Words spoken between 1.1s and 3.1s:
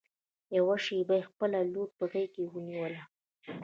يې خپله لور په غېږ کې ونيوله.